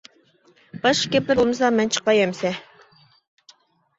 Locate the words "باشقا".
0.85-1.11